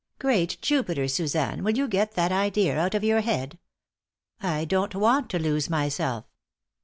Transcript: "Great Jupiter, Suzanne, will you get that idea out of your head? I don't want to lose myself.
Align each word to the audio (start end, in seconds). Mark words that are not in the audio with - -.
"Great 0.17 0.57
Jupiter, 0.63 1.07
Suzanne, 1.07 1.63
will 1.63 1.77
you 1.77 1.87
get 1.87 2.13
that 2.13 2.31
idea 2.31 2.75
out 2.75 2.95
of 2.95 3.03
your 3.03 3.21
head? 3.21 3.59
I 4.41 4.65
don't 4.65 4.95
want 4.95 5.29
to 5.29 5.37
lose 5.37 5.69
myself. 5.69 6.25